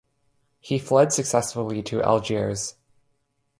[0.59, 2.73] He fled successfully to Algiers.